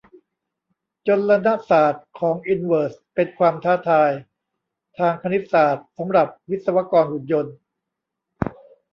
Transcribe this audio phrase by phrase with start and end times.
[1.07, 4.11] จลนศาสตร์ของอินเวอร์สเป็นความท้าทาย
[4.97, 7.55] ทางคณิตศาสตร์สำหรับวิศวกรหุ่นยนต์